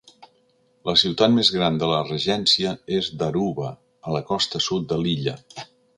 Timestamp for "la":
0.89-0.93, 1.91-1.99, 4.17-4.23